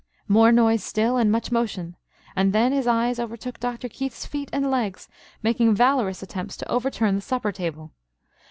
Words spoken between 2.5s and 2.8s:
then